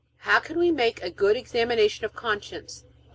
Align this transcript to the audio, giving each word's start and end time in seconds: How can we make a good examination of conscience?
How 0.21 0.39
can 0.39 0.57
we 0.57 0.71
make 0.71 0.99
a 1.03 1.11
good 1.11 1.37
examination 1.37 2.05
of 2.05 2.15
conscience? 2.15 2.85